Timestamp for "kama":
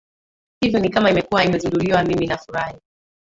0.89-1.09